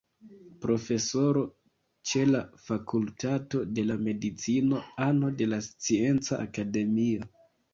Profesoro 0.61 1.41
ĉe 2.11 2.21
la 2.29 2.41
Fakultato 2.69 3.61
de 3.75 3.85
la 3.91 3.99
Medicino, 4.09 4.81
ano 5.09 5.31
de 5.43 5.51
la 5.55 5.61
Scienca 5.71 6.41
Akademio. 6.49 7.31